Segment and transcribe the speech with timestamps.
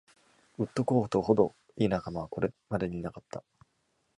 [0.57, 3.43] ウッドコートほど良い仲間はこれまでにいなかった。